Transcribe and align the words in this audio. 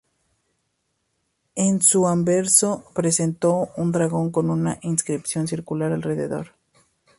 En 1.53 1.83
su 1.83 2.07
anverso 2.07 2.85
presentó 2.95 3.69
un 3.77 3.91
dragón 3.91 4.31
con 4.31 4.49
una 4.49 4.79
inscripción 4.81 5.47
circular 5.47 5.91
alrededor. 5.91 6.53